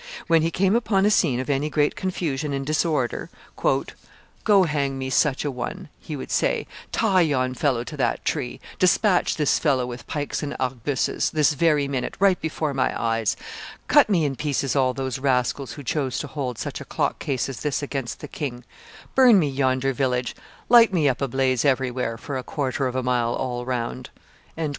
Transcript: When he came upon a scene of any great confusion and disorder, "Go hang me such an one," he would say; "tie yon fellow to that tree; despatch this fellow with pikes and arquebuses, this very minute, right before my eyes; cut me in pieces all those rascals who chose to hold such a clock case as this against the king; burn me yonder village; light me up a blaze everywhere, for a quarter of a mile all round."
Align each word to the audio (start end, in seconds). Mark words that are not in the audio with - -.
When 0.25 0.41
he 0.41 0.49
came 0.49 0.75
upon 0.75 1.05
a 1.05 1.11
scene 1.11 1.39
of 1.39 1.47
any 1.47 1.69
great 1.69 1.95
confusion 1.95 2.53
and 2.53 2.65
disorder, 2.65 3.29
"Go 4.45 4.63
hang 4.63 4.97
me 4.97 5.11
such 5.11 5.45
an 5.45 5.53
one," 5.53 5.89
he 5.99 6.15
would 6.15 6.31
say; 6.31 6.65
"tie 6.91 7.21
yon 7.21 7.53
fellow 7.53 7.83
to 7.83 7.95
that 7.97 8.25
tree; 8.25 8.59
despatch 8.79 9.35
this 9.35 9.59
fellow 9.59 9.85
with 9.85 10.07
pikes 10.07 10.41
and 10.41 10.55
arquebuses, 10.59 11.29
this 11.29 11.53
very 11.53 11.87
minute, 11.87 12.17
right 12.19 12.41
before 12.41 12.73
my 12.73 12.99
eyes; 12.99 13.35
cut 13.87 14.09
me 14.09 14.25
in 14.25 14.35
pieces 14.35 14.75
all 14.75 14.95
those 14.95 15.19
rascals 15.19 15.73
who 15.73 15.83
chose 15.83 16.17
to 16.17 16.25
hold 16.25 16.57
such 16.57 16.81
a 16.81 16.85
clock 16.85 17.19
case 17.19 17.47
as 17.47 17.59
this 17.59 17.83
against 17.83 18.21
the 18.21 18.27
king; 18.27 18.63
burn 19.13 19.37
me 19.37 19.47
yonder 19.47 19.93
village; 19.93 20.35
light 20.67 20.91
me 20.91 21.07
up 21.07 21.21
a 21.21 21.27
blaze 21.27 21.63
everywhere, 21.63 22.17
for 22.17 22.39
a 22.39 22.43
quarter 22.43 22.87
of 22.87 22.95
a 22.95 23.03
mile 23.03 23.35
all 23.35 23.65
round." 23.67 24.09